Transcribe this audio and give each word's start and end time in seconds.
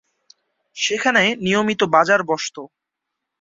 সেখানে 0.77 1.23
নিয়মিত 1.37 1.81
বাজার 1.93 2.21
বসত। 2.23 2.55